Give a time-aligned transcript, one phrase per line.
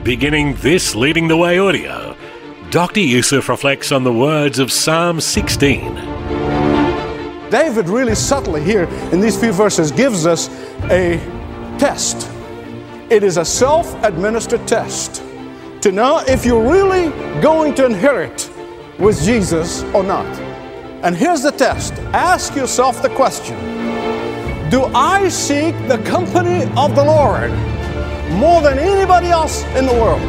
[0.00, 2.16] Beginning this Leading the Way audio,
[2.70, 2.98] Dr.
[2.98, 5.94] Youssef reflects on the words of Psalm 16.
[7.50, 10.48] David really subtly here in these few verses gives us
[10.90, 11.18] a
[11.78, 12.28] test.
[13.10, 15.22] It is a self administered test
[15.82, 18.50] to know if you're really going to inherit
[18.98, 20.26] with Jesus or not.
[21.04, 23.56] And here's the test ask yourself the question
[24.68, 27.71] Do I seek the company of the Lord?
[28.32, 30.22] More than anybody else in the world.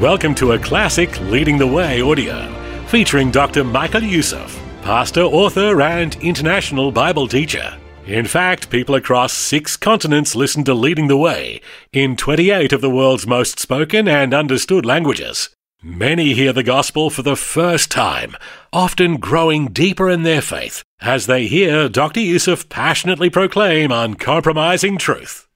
[0.00, 2.52] Welcome to a classic Leading the Way audio
[2.86, 3.64] featuring Dr.
[3.64, 7.78] Michael Youssef, pastor, author, and international Bible teacher.
[8.06, 11.60] In fact, people across six continents listen to Leading the Way
[11.92, 15.50] in 28 of the world's most spoken and understood languages.
[15.82, 18.36] Many hear the gospel for the first time,
[18.72, 22.20] often growing deeper in their faith as they hear Dr.
[22.20, 25.48] Youssef passionately proclaim uncompromising truth.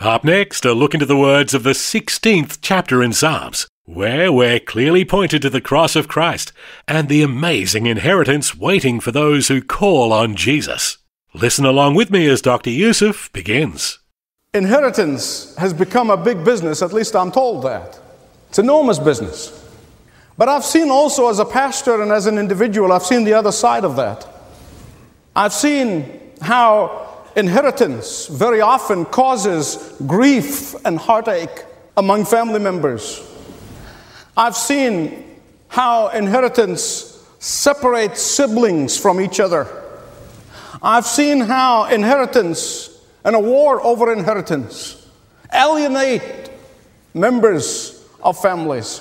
[0.00, 4.60] Up next, a look into the words of the 16th chapter in Psalms, where we're
[4.60, 6.52] clearly pointed to the cross of Christ
[6.86, 10.98] and the amazing inheritance waiting for those who call on Jesus.
[11.32, 12.68] Listen along with me as Dr.
[12.68, 13.98] Youssef begins.
[14.52, 17.98] Inheritance has become a big business, at least I'm told that.
[18.50, 19.64] It's enormous business.
[20.36, 23.50] But I've seen also as a pastor and as an individual, I've seen the other
[23.50, 24.26] side of that.
[25.34, 31.64] I've seen how inheritance very often causes grief and heartache
[31.96, 33.22] among family members.
[34.36, 39.68] I've seen how inheritance separates siblings from each other.
[40.82, 42.90] I've seen how inheritance
[43.24, 45.06] and a war over inheritance
[45.52, 46.50] alienate
[47.14, 49.00] members of families.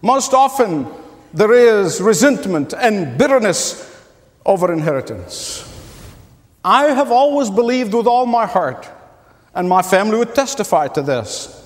[0.00, 0.86] Most often,
[1.32, 3.88] there is resentment and bitterness
[4.44, 5.71] over inheritance.
[6.64, 8.88] I have always believed with all my heart,
[9.54, 11.58] and my family would testify to this,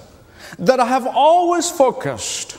[0.59, 2.57] that I have always focused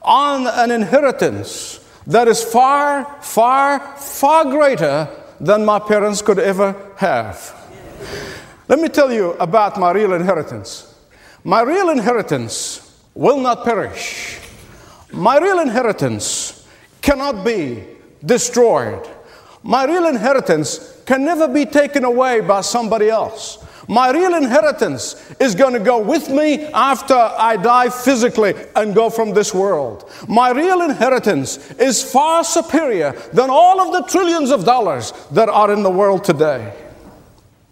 [0.00, 5.08] on an inheritance that is far, far, far greater
[5.40, 7.58] than my parents could ever have.
[8.68, 10.94] Let me tell you about my real inheritance.
[11.44, 14.38] My real inheritance will not perish.
[15.12, 16.66] My real inheritance
[17.00, 17.84] cannot be
[18.24, 19.06] destroyed.
[19.62, 23.58] My real inheritance can never be taken away by somebody else.
[23.88, 29.10] My real inheritance is going to go with me after I die physically and go
[29.10, 30.08] from this world.
[30.28, 35.72] My real inheritance is far superior than all of the trillions of dollars that are
[35.72, 36.72] in the world today.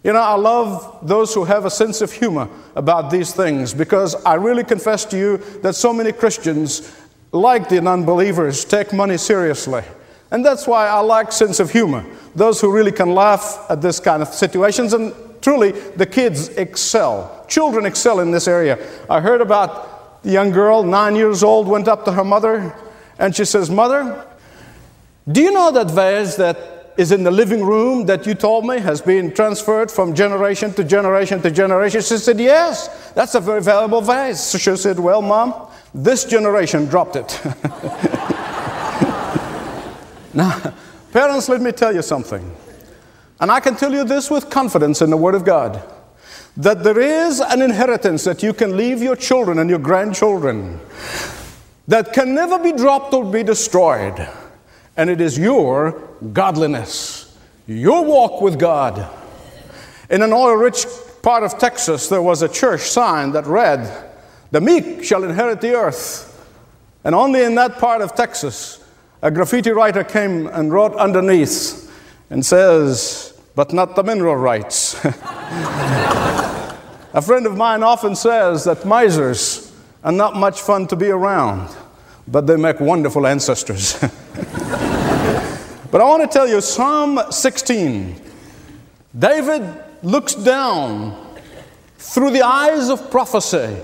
[0.03, 4.15] You know, I love those who have a sense of humor about these things because
[4.25, 6.91] I really confess to you that so many Christians,
[7.31, 9.83] like the non-believers, take money seriously.
[10.31, 12.05] And that's why I like sense of humor.
[12.35, 17.45] Those who really can laugh at this kind of situations, and truly, the kids excel.
[17.49, 18.79] Children excel in this area.
[19.09, 22.73] I heard about the young girl, nine years old, went up to her mother,
[23.19, 24.25] and she says, Mother,
[25.29, 28.79] do you know that vase that is in the living room that you told me
[28.79, 32.01] has been transferred from generation to generation to generation?
[32.01, 34.39] She said, Yes, that's a very valuable vase.
[34.39, 37.41] So she said, Well, Mom, this generation dropped it.
[40.33, 40.73] Now,
[41.11, 42.55] parents, let me tell you something.
[43.39, 45.81] And I can tell you this with confidence in the Word of God
[46.57, 50.79] that there is an inheritance that you can leave your children and your grandchildren
[51.87, 54.27] that can never be dropped or be destroyed.
[54.97, 55.91] And it is your
[56.33, 57.37] godliness,
[57.67, 59.09] your walk with God.
[60.09, 60.85] In an oil rich
[61.21, 64.11] part of Texas, there was a church sign that read,
[64.51, 66.27] The meek shall inherit the earth.
[67.03, 68.80] And only in that part of Texas
[69.21, 71.91] a graffiti writer came and wrote underneath
[72.29, 74.93] and says, but not the mineral rights.
[75.05, 75.11] a
[77.23, 79.73] friend of mine often says that misers
[80.03, 81.75] are not much fun to be around,
[82.27, 83.99] but they make wonderful ancestors.
[83.99, 88.19] but I want to tell you Psalm 16.
[89.17, 91.27] David looks down
[91.97, 93.77] through the eyes of prophecy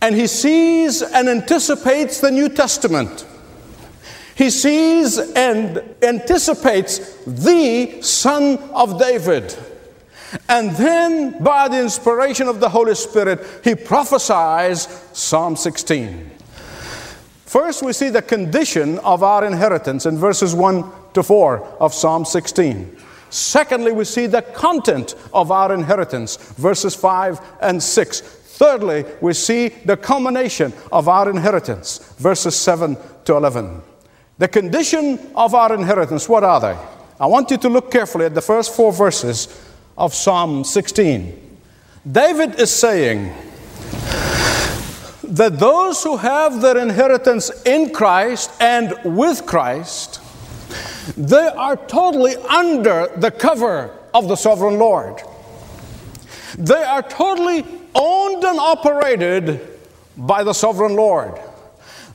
[0.00, 3.26] and he sees and anticipates the New Testament.
[4.38, 9.52] He sees and anticipates the Son of David.
[10.48, 16.30] And then, by the inspiration of the Holy Spirit, he prophesies Psalm 16.
[17.46, 22.24] First, we see the condition of our inheritance in verses 1 to 4 of Psalm
[22.24, 22.96] 16.
[23.30, 28.20] Secondly, we see the content of our inheritance, verses 5 and 6.
[28.20, 33.82] Thirdly, we see the culmination of our inheritance, verses 7 to 11.
[34.38, 36.78] The condition of our inheritance, what are they?
[37.18, 39.48] I want you to look carefully at the first four verses
[39.96, 41.58] of Psalm 16.
[42.10, 43.34] David is saying
[45.24, 50.20] that those who have their inheritance in Christ and with Christ,
[51.16, 55.20] they are totally under the cover of the sovereign Lord.
[56.56, 59.60] They are totally owned and operated
[60.16, 61.40] by the sovereign Lord.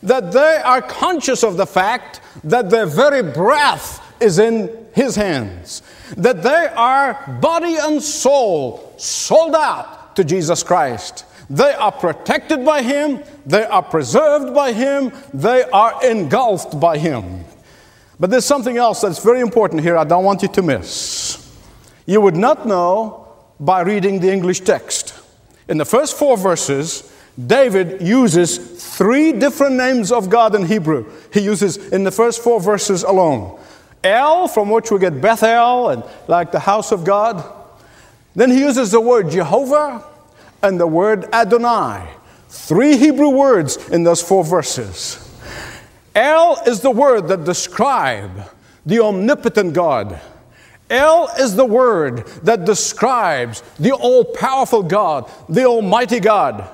[0.04, 5.82] That they are conscious of the fact that their very breath is in His hands.
[6.16, 11.26] That they are body and soul sold out to Jesus Christ.
[11.50, 17.46] They are protected by Him, they are preserved by Him, they are engulfed by Him.
[18.20, 21.40] But there's something else that's very important here I don't want you to miss.
[22.06, 23.28] You would not know
[23.60, 25.14] by reading the English text.
[25.68, 31.12] In the first four verses, David uses three different names of God in Hebrew.
[31.34, 33.60] He uses in the first four verses alone
[34.04, 37.44] El, from which we get Bethel and like the house of God.
[38.36, 40.04] Then he uses the word Jehovah
[40.62, 42.08] and the word Adonai.
[42.50, 45.20] Three Hebrew words in those four verses.
[46.14, 48.50] El is the word that describe
[48.86, 50.20] the omnipotent God.
[50.90, 56.70] El is the word that describes the all powerful God, the Almighty God.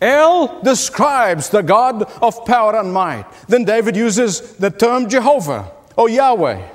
[0.00, 3.24] El describes the God of power and might.
[3.48, 6.66] Then David uses the term Jehovah or Yahweh,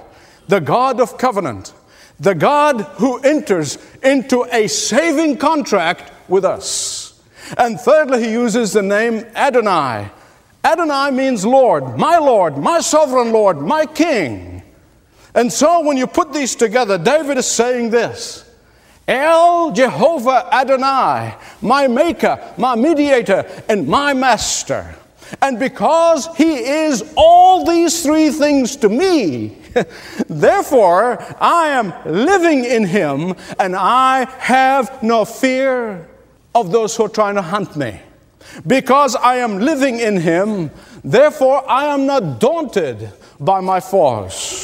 [0.47, 1.73] the God of covenant,
[2.19, 7.21] the God who enters into a saving contract with us.
[7.57, 10.09] And thirdly, he uses the name Adonai,
[10.65, 14.63] Adonai means Lord, my Lord, my sovereign Lord, my King.
[15.35, 18.49] And so when you put these together, David is saying this
[19.07, 24.95] El Jehovah Adonai, my maker, my mediator, and my master.
[25.41, 29.57] And because he is all these three things to me,
[30.27, 36.07] therefore I am living in him and I have no fear
[36.53, 37.99] of those who are trying to hunt me.
[38.65, 40.71] Because I am living in him,
[41.03, 44.54] therefore I am not daunted by my foes.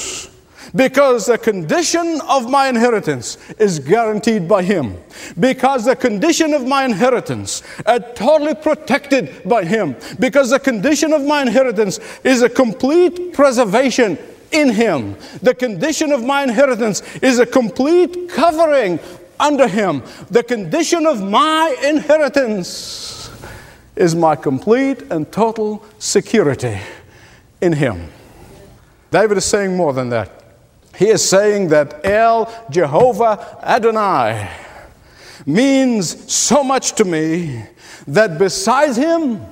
[0.75, 4.97] Because the condition of my inheritance is guaranteed by him.
[5.39, 9.95] Because the condition of my inheritance is totally protected by him.
[10.19, 14.17] Because the condition of my inheritance is a complete preservation
[14.51, 15.15] in him.
[15.41, 18.99] The condition of my inheritance is a complete covering
[19.39, 20.03] under him.
[20.29, 23.29] The condition of my inheritance
[23.95, 26.79] is my complete and total security
[27.61, 28.09] in Him.
[29.11, 30.40] David is saying more than that.
[31.01, 34.47] He is saying that El Jehovah Adonai
[35.47, 37.63] means so much to me
[38.05, 39.43] that besides Him,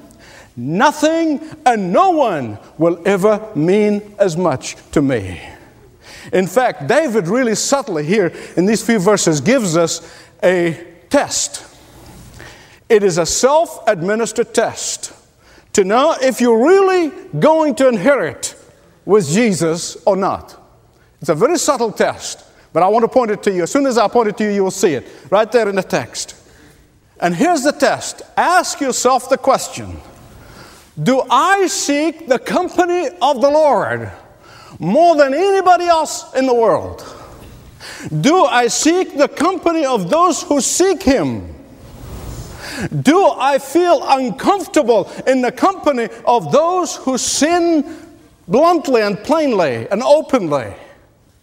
[0.56, 5.42] nothing and no one will ever mean as much to me.
[6.32, 10.08] In fact, David really subtly here in these few verses gives us
[10.44, 11.66] a test
[12.90, 15.14] it is a self administered test
[15.74, 18.56] to know if you're really going to inherit
[19.04, 20.60] with Jesus or not.
[21.22, 23.64] It's a very subtle test, but I want to point it to you.
[23.64, 25.76] As soon as I point it to you, you will see it right there in
[25.76, 26.36] the text.
[27.20, 30.00] And here's the test ask yourself the question
[31.02, 34.12] Do I seek the company of the Lord
[34.80, 37.04] more than anybody else in the world?
[38.22, 41.56] Do I seek the company of those who seek Him?
[43.02, 48.08] Do I feel uncomfortable in the company of those who sin
[48.48, 50.74] bluntly and plainly and openly?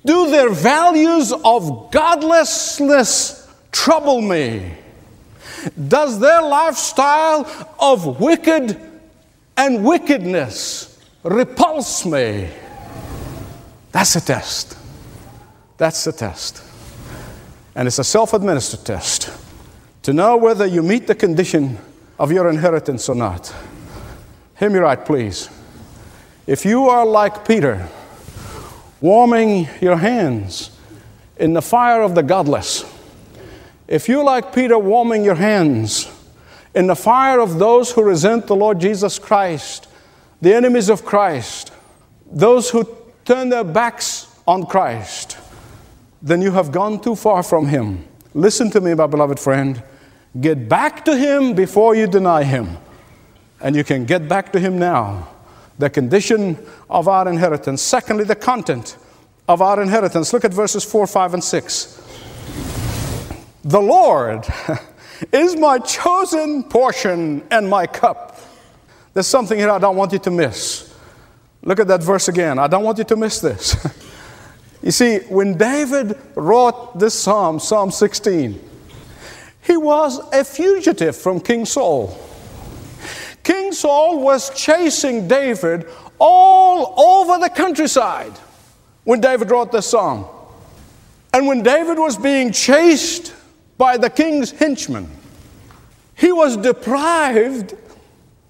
[0.06, 4.72] Do their values of godlessness trouble me?
[5.88, 8.80] Does their lifestyle of wicked
[9.56, 12.48] and wickedness repulse me?
[13.90, 14.78] That's a test.
[15.76, 16.62] That's the test.
[17.74, 19.30] And it's a self administered test
[20.02, 21.78] to know whether you meet the condition
[22.18, 23.52] of your inheritance or not.
[24.56, 25.50] Hear me right, please.
[26.46, 27.88] If you are like Peter,
[29.00, 30.70] warming your hands
[31.36, 32.84] in the fire of the godless,
[33.88, 36.10] if you're like Peter, warming your hands
[36.74, 39.88] in the fire of those who resent the Lord Jesus Christ,
[40.40, 41.72] the enemies of Christ,
[42.30, 42.86] those who
[43.24, 45.38] turn their backs on Christ,
[46.20, 48.04] then you have gone too far from Him.
[48.34, 49.82] Listen to me, my beloved friend.
[50.40, 52.76] Get back to Him before you deny Him.
[53.60, 55.28] And you can get back to Him now.
[55.78, 57.82] The condition of our inheritance.
[57.82, 58.96] Secondly, the content
[59.48, 60.32] of our inheritance.
[60.32, 62.02] Look at verses 4, 5, and 6.
[63.64, 64.46] The Lord
[65.32, 68.40] is my chosen portion and my cup.
[69.14, 70.94] There's something here I don't want you to miss.
[71.62, 72.58] Look at that verse again.
[72.58, 73.76] I don't want you to miss this.
[74.82, 78.60] you see, when David wrote this psalm, Psalm 16,
[79.62, 82.16] he was a fugitive from King Saul.
[83.46, 85.86] King Saul was chasing David
[86.18, 88.32] all over the countryside
[89.04, 90.26] when David wrote this psalm.
[91.32, 93.32] And when David was being chased
[93.78, 95.08] by the king's henchmen,
[96.16, 97.76] he was deprived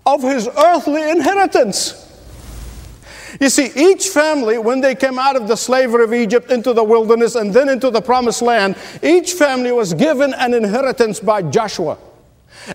[0.07, 2.03] of his earthly inheritance.
[3.39, 6.83] You see, each family, when they came out of the slavery of Egypt into the
[6.83, 11.99] wilderness and then into the promised land, each family was given an inheritance by Joshua.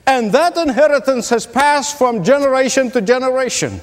[0.06, 3.82] And that inheritance has passed from generation to generation,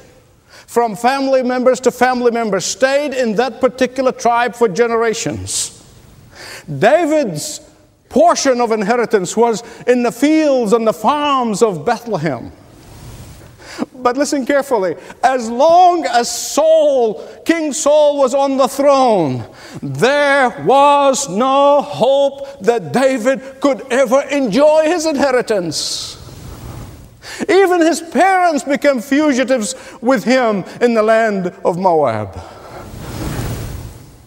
[0.67, 5.75] from family members to family members, stayed in that particular tribe for generations.
[6.79, 7.61] David's
[8.09, 12.53] portion of inheritance was in the fields and the farms of Bethlehem.
[13.95, 14.97] But listen carefully.
[15.23, 19.45] As long as Saul, King Saul, was on the throne,
[19.83, 26.17] there was no hope that David could ever enjoy his inheritance.
[27.49, 32.41] Even his parents became fugitives with him in the land of Moab.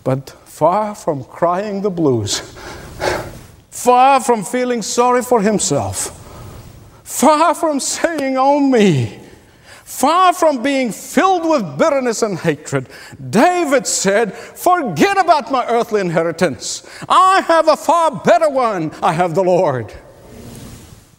[0.03, 2.39] But far from crying the blues,
[3.69, 6.17] far from feeling sorry for himself,
[7.03, 9.20] far from saying, Oh me,
[9.91, 12.87] Far from being filled with bitterness and hatred,
[13.29, 16.89] David said, Forget about my earthly inheritance.
[17.07, 18.91] I have a far better one.
[19.03, 19.93] I have the Lord.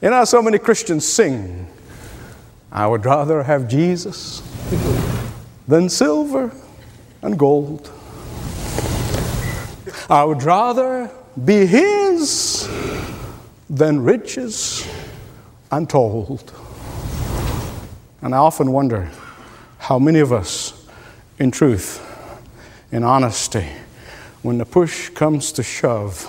[0.01, 1.69] You know, so many Christians sing,
[2.73, 4.43] I would rather have Jesus
[5.69, 6.51] than silver
[7.21, 7.93] and gold.
[10.09, 11.09] I would rather
[11.45, 12.69] be His
[13.69, 14.89] than riches
[15.71, 16.53] untold.
[18.23, 19.11] And I often wonder
[19.79, 20.87] how many of us,
[21.41, 22.01] in truth,
[22.93, 23.67] in honesty,
[24.43, 26.29] when the push comes to shove,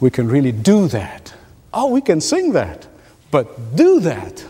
[0.00, 1.34] we can really do that.
[1.72, 2.86] Oh, we can sing that,
[3.30, 4.40] but do that.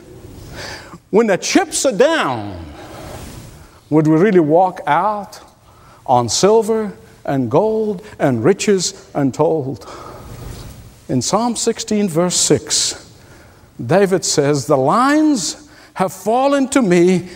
[1.10, 2.64] When the chips are down,
[3.90, 5.40] would we really walk out
[6.06, 9.88] on silver and gold and riches untold?
[11.08, 13.02] In Psalm 16, verse 6,
[13.84, 15.65] David says, The lines
[15.96, 17.26] have fallen to me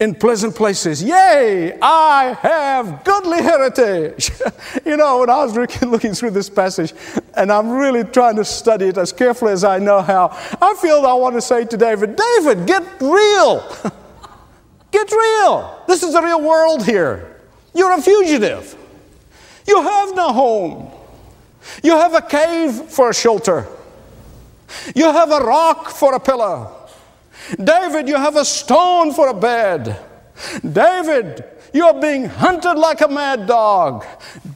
[0.00, 1.00] in pleasant places.
[1.00, 4.32] Yea, I have goodly heritage.
[4.84, 6.92] you know, when I was looking through this passage,
[7.36, 10.30] and I'm really trying to study it as carefully as I know how,
[10.60, 13.60] I feel I want to say to David, David, get real.
[14.90, 15.84] get real.
[15.86, 17.40] This is the real world here.
[17.72, 18.76] You're a fugitive.
[19.64, 20.90] You have no home.
[21.84, 23.68] You have a cave for a shelter.
[24.92, 26.81] You have a rock for a pillow.
[27.62, 29.98] David, you have a stone for a bed.
[30.60, 34.04] David, you are being hunted like a mad dog.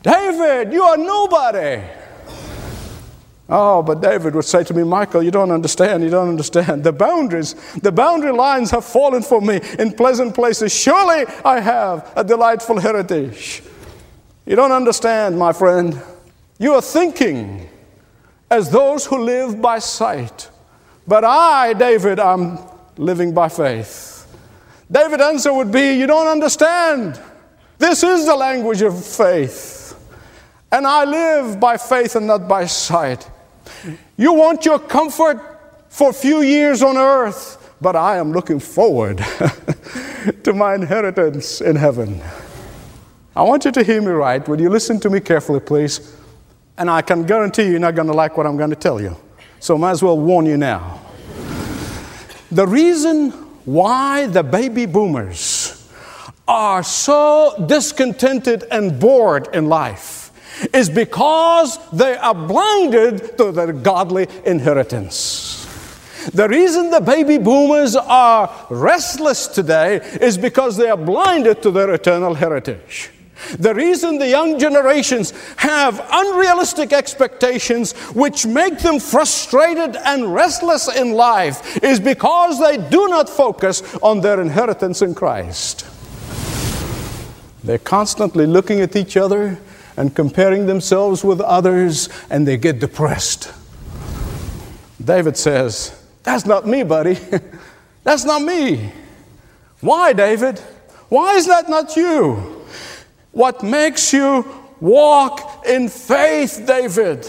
[0.02, 1.82] David, you are nobody.
[3.48, 6.82] Oh, but David would say to me, Michael, you don't understand, you don't understand.
[6.82, 10.74] The boundaries, the boundary lines have fallen for me in pleasant places.
[10.74, 13.62] Surely I have a delightful heritage.
[14.46, 16.00] You don't understand, my friend.
[16.58, 17.68] You are thinking
[18.50, 20.50] as those who live by sight.
[21.06, 22.58] But I, David, am
[22.98, 24.26] living by faith.
[24.90, 27.20] David's answer would be, You don't understand.
[27.78, 29.94] This is the language of faith.
[30.72, 33.28] And I live by faith and not by sight.
[34.16, 35.40] You want your comfort
[35.88, 39.18] for a few years on earth, but I am looking forward
[40.42, 42.20] to my inheritance in heaven.
[43.34, 44.46] I want you to hear me right.
[44.48, 46.16] Would you listen to me carefully, please?
[46.78, 49.16] And I can guarantee you're not going to like what I'm going to tell you.
[49.60, 51.00] So I might as well warn you now.
[52.50, 53.30] The reason
[53.64, 55.90] why the baby boomers
[56.46, 60.30] are so discontented and bored in life
[60.72, 65.64] is because they are blinded to their godly inheritance.
[66.32, 71.92] The reason the baby boomers are restless today is because they are blinded to their
[71.92, 73.10] eternal heritage.
[73.58, 81.12] The reason the young generations have unrealistic expectations which make them frustrated and restless in
[81.12, 85.86] life is because they do not focus on their inheritance in Christ.
[87.62, 89.58] They're constantly looking at each other
[89.96, 93.52] and comparing themselves with others, and they get depressed.
[95.02, 97.18] David says, That's not me, buddy.
[98.04, 98.92] That's not me.
[99.80, 100.58] Why, David?
[101.08, 102.55] Why is that not you?
[103.36, 104.46] What makes you
[104.80, 107.26] walk in faith, David?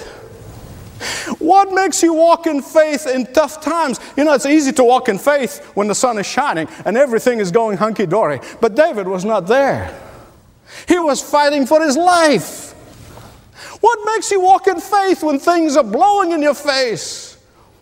[1.38, 4.00] What makes you walk in faith in tough times?
[4.16, 7.40] You know, it's easy to walk in faith when the sun is shining and everything
[7.40, 8.40] is going hunky dory.
[8.62, 9.94] But David was not there,
[10.88, 12.72] he was fighting for his life.
[13.82, 17.38] What makes you walk in faith when things are blowing in your face?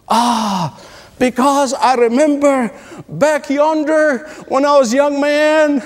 [0.10, 0.84] Ah,
[1.20, 2.72] because I remember
[3.08, 5.84] back yonder when I was a young man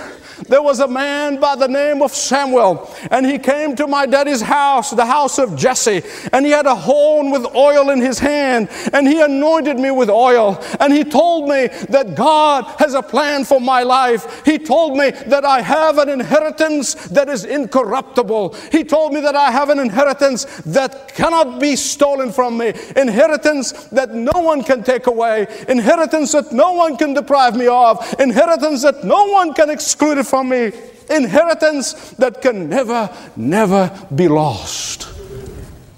[0.48, 4.41] there was a man by the name of Samuel, and he came to my daddy's
[4.41, 8.69] house, the house of Jesse, and he had a horn with oil in his hand,
[8.93, 13.46] and he anointed me with oil, and he told me that God has a plan
[13.46, 14.43] for my life.
[14.46, 18.55] He told me that I have an inheritance that is incorruptible.
[18.72, 23.72] He told me that I have an inheritance that cannot be stolen from me, inheritance
[23.89, 28.81] that no one can take away, inheritance that no one can deprive me of, inheritance
[28.84, 30.71] that no one can exclude from me
[31.09, 35.09] inheritance that can never, never be lost.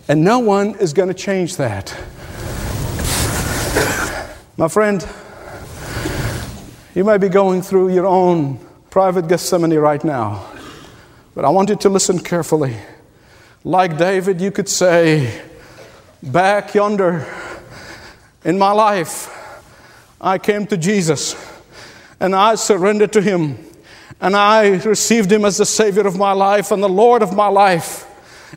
[0.07, 1.95] And no one is going to change that.
[4.57, 5.05] My friend,
[6.95, 8.59] you may be going through your own
[8.89, 10.45] private Gethsemane right now,
[11.35, 12.77] but I want you to listen carefully.
[13.63, 15.41] Like David, you could say,
[16.23, 17.25] Back yonder
[18.43, 19.29] in my life,
[20.19, 21.35] I came to Jesus
[22.19, 23.57] and I surrendered to Him
[24.21, 27.47] and I received him as the Savior of my life and the Lord of my
[27.47, 28.07] life.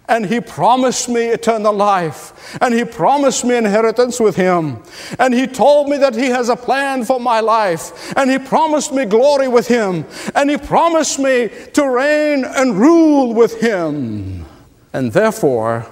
[0.08, 2.58] And he promised me eternal life.
[2.60, 4.82] And he promised me inheritance with him.
[5.18, 8.12] And he told me that he has a plan for my life.
[8.16, 10.04] And he promised me glory with him.
[10.34, 14.44] And he promised me to reign and rule with him.
[14.92, 15.86] And therefore,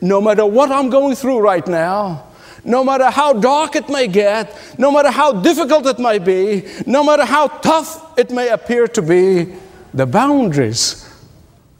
[0.00, 2.27] no matter what I'm going through right now,
[2.68, 7.02] no matter how dark it may get, no matter how difficult it may be, no
[7.02, 9.54] matter how tough it may appear to be,
[9.94, 11.10] the boundaries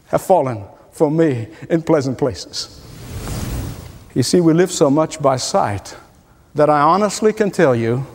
[0.07, 2.81] have fallen for me in pleasant places.
[4.15, 5.95] You see, we live so much by sight
[6.55, 8.07] that I honestly can tell you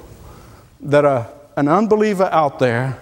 [0.82, 3.00] that a, an unbeliever out there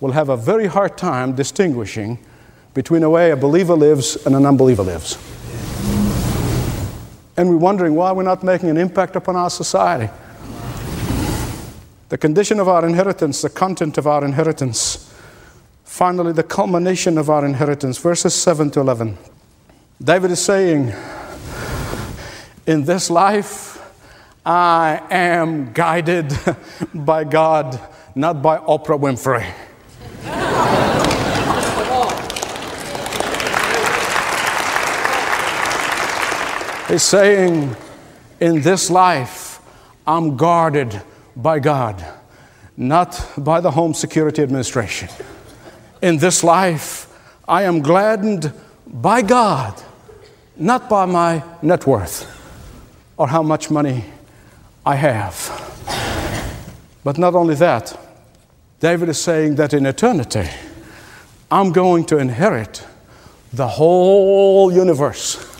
[0.00, 2.18] will have a very hard time distinguishing
[2.72, 5.18] between the way a believer lives and an unbeliever lives
[7.36, 10.12] and we're wondering why we're not making an impact upon our society.
[12.08, 15.10] The condition of our inheritance, the content of our inheritance,
[15.84, 19.16] finally, the culmination of our inheritance, verses 7 to 11.
[20.02, 20.92] David is saying,
[22.66, 23.78] In this life,
[24.44, 26.36] I am guided
[26.94, 27.80] by God,
[28.14, 29.50] not by Oprah Winfrey.
[36.92, 37.74] Is saying,
[38.38, 39.60] In this life,
[40.06, 41.00] I'm guarded
[41.34, 42.04] by God,
[42.76, 45.08] not by the Home Security Administration.
[46.02, 47.08] In this life,
[47.48, 48.52] I am gladdened
[48.86, 49.82] by God,
[50.56, 52.28] not by my net worth
[53.16, 54.04] or how much money
[54.84, 55.34] I have.
[57.04, 57.98] But not only that,
[58.80, 60.46] David is saying that in eternity,
[61.50, 62.84] I'm going to inherit
[63.50, 65.51] the whole universe.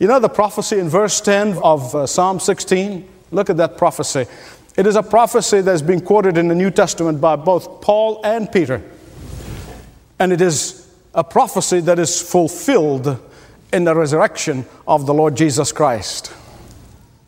[0.00, 3.08] You know the prophecy in verse 10 of uh, Psalm 16?
[3.30, 4.26] Look at that prophecy.
[4.76, 8.50] It is a prophecy that's been quoted in the New Testament by both Paul and
[8.50, 8.82] Peter.
[10.18, 13.20] And it is a prophecy that is fulfilled
[13.72, 16.32] in the resurrection of the Lord Jesus Christ.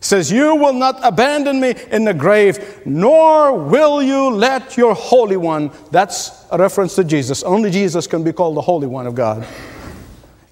[0.01, 4.95] It says, You will not abandon me in the grave, nor will you let your
[4.95, 5.71] Holy One.
[5.93, 7.45] That's a reference to Jesus.
[7.45, 9.47] Only Jesus can be called the Holy One of God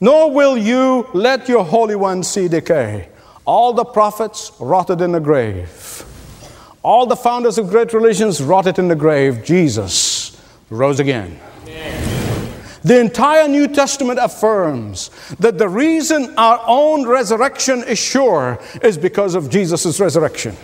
[0.04, 3.08] nor will you let your Holy One see decay.
[3.46, 6.04] All the prophets rotted in the grave.
[6.82, 9.42] All the founders of great religions rotted in the grave.
[9.42, 10.38] Jesus
[10.68, 11.40] rose again.
[12.82, 15.08] The entire New Testament affirms
[15.40, 20.54] that the reason our own resurrection is sure is because of Jesus' resurrection.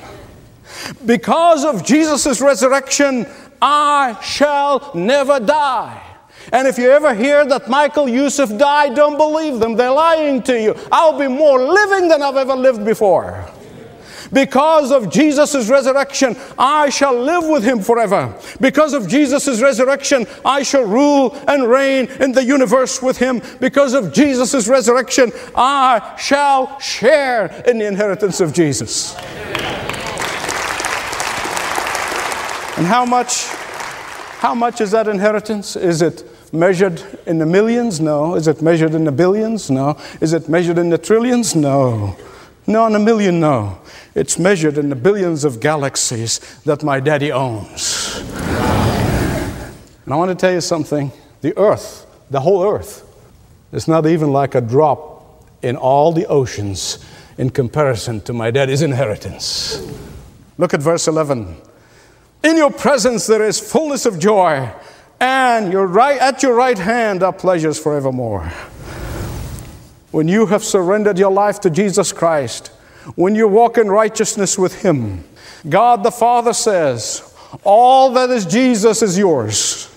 [1.06, 3.26] Because of Jesus' resurrection,
[3.62, 6.09] I shall never die.
[6.52, 9.76] And if you ever hear that Michael Youssef died, don't believe them.
[9.76, 10.74] They're lying to you.
[10.90, 13.48] I'll be more living than I've ever lived before.
[14.32, 18.34] Because of Jesus' resurrection, I shall live with him forever.
[18.60, 23.42] Because of Jesus' resurrection, I shall rule and reign in the universe with him.
[23.58, 29.16] Because of Jesus' resurrection, I shall share in the inheritance of Jesus.
[32.76, 33.46] And how much
[34.40, 35.76] how much is that inheritance?
[35.76, 38.00] Is it measured in the millions?
[38.00, 38.34] No.
[38.34, 39.70] Is it measured in the billions?
[39.70, 39.96] No.
[40.20, 41.54] Is it measured in the trillions?
[41.54, 42.16] No.
[42.66, 43.78] No, in a million, no.
[44.14, 48.18] It's measured in the billions of galaxies that my daddy owns.
[50.04, 53.06] And I want to tell you something the earth, the whole earth,
[53.72, 57.04] is not even like a drop in all the oceans
[57.38, 59.80] in comparison to my daddy's inheritance.
[60.58, 61.56] Look at verse 11.
[62.42, 64.70] In your presence there is fullness of joy,
[65.20, 68.50] and your right, at your right hand are pleasures forevermore.
[70.10, 72.68] When you have surrendered your life to Jesus Christ,
[73.14, 75.24] when you walk in righteousness with Him,
[75.68, 79.89] God the Father says, All that is Jesus is yours.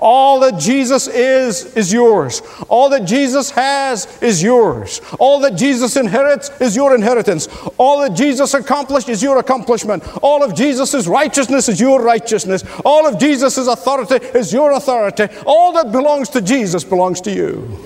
[0.00, 2.42] All that Jesus is, is yours.
[2.68, 5.00] All that Jesus has is yours.
[5.18, 7.48] All that Jesus inherits is your inheritance.
[7.78, 10.04] All that Jesus accomplished is your accomplishment.
[10.22, 12.64] All of Jesus' righteousness is your righteousness.
[12.84, 15.28] All of Jesus' authority is your authority.
[15.46, 17.78] All that belongs to Jesus belongs to you.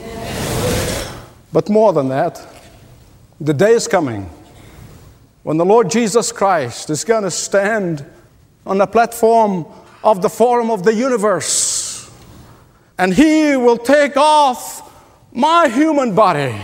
[1.52, 2.44] But more than that,
[3.40, 4.28] the day is coming
[5.42, 8.04] when the Lord Jesus Christ is going to stand
[8.66, 9.64] on the platform
[10.02, 11.46] of the forum of the universe
[12.98, 14.82] and he will take off
[15.32, 16.54] my human body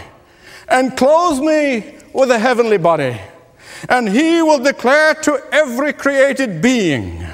[0.68, 3.18] and clothe me with a heavenly body.
[3.88, 7.26] And he will declare to every created being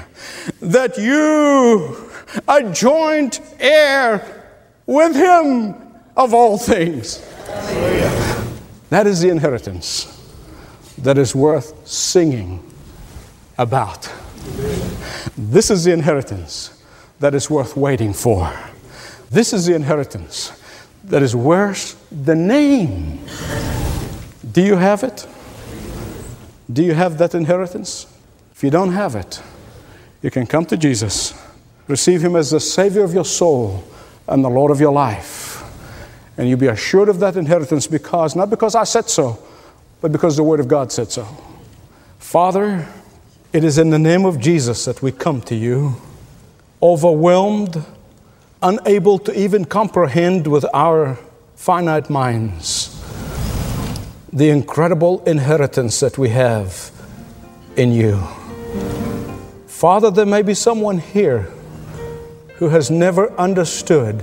[0.61, 2.09] that you
[2.47, 4.51] are joint heir
[4.85, 5.75] with him
[6.17, 7.19] of all things.
[8.89, 10.15] That is the inheritance
[10.97, 12.63] that is worth singing
[13.57, 14.11] about.
[15.37, 16.83] This is the inheritance
[17.19, 18.51] that is worth waiting for.
[19.29, 20.51] This is the inheritance
[21.03, 23.19] that is worse the name.
[24.51, 25.27] Do you have it?
[26.71, 28.07] Do you have that inheritance?
[28.53, 29.41] If you don't have it,
[30.21, 31.33] you can come to Jesus,
[31.87, 33.83] receive Him as the Savior of your soul
[34.27, 35.63] and the Lord of your life.
[36.37, 39.39] And you'll be assured of that inheritance because, not because I said so,
[40.01, 41.27] but because the Word of God said so.
[42.17, 42.87] Father,
[43.53, 45.95] it is in the name of Jesus that we come to you,
[46.81, 47.83] overwhelmed
[48.61, 51.17] unable to even comprehend with our
[51.55, 52.95] finite minds
[54.33, 56.91] the incredible inheritance that we have
[57.77, 58.21] in you.
[59.67, 61.47] Father, there may be someone here
[62.55, 64.21] who has never understood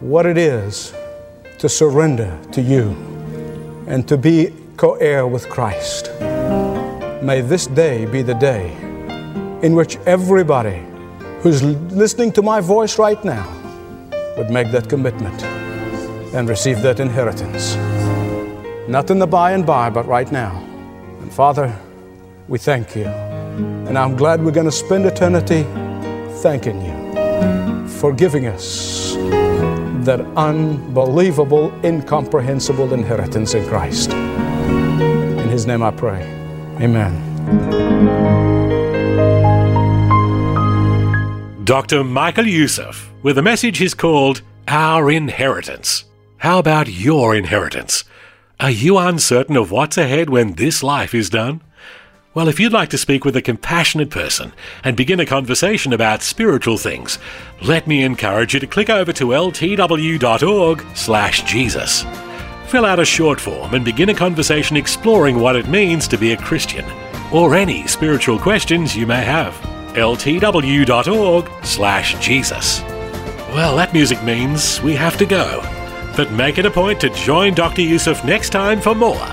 [0.00, 0.94] what it is
[1.58, 2.90] to surrender to you
[3.88, 6.10] and to be co heir with Christ.
[7.22, 8.72] May this day be the day
[9.62, 10.82] in which everybody
[11.46, 13.46] who's listening to my voice right now
[14.36, 15.44] would make that commitment
[16.34, 17.76] and receive that inheritance.
[18.88, 20.56] Not in the by and by, but right now.
[21.20, 21.72] And Father,
[22.48, 23.04] we thank you.
[23.04, 25.62] And I'm glad we're going to spend eternity
[26.42, 29.14] thanking you for giving us
[30.04, 34.10] that unbelievable, incomprehensible inheritance in Christ.
[34.10, 36.22] In His name I pray.
[36.80, 38.45] Amen.
[41.66, 42.02] Dr.
[42.04, 46.04] Michael Youssef with a message he's called Our Inheritance.
[46.36, 48.04] How about your inheritance?
[48.60, 51.60] Are you uncertain of what's ahead when this life is done?
[52.34, 54.52] Well, if you'd like to speak with a compassionate person
[54.84, 57.18] and begin a conversation about spiritual things,
[57.60, 62.06] let me encourage you to click over to ltw.org/jesus.
[62.68, 66.30] Fill out a short form and begin a conversation exploring what it means to be
[66.30, 66.84] a Christian
[67.32, 72.80] or any spiritual questions you may have ltw.org slash Jesus.
[73.52, 75.60] Well, that music means we have to go.
[76.16, 77.82] But make it a point to join Dr.
[77.82, 79.26] Youssef next time for more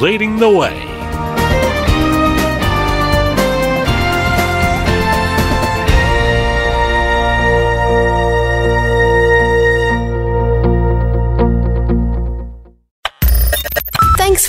[0.00, 0.89] Leading the Way.